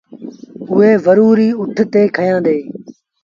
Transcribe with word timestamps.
ائيٚݩ 0.73 1.01
زوريٚ 1.05 1.57
اُٺ 1.61 1.75
تي 1.91 2.01
کيآݩدي۔ 2.15 2.57